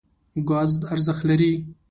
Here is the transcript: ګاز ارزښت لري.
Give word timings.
ګاز 0.49 0.71
ارزښت 0.93 1.21
لري. 1.29 1.53